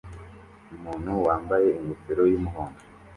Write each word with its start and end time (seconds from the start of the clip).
Umuntu 0.75 1.11
wambaye 1.25 1.67
ingofero 1.79 2.23
y'umuhondo 2.31 2.81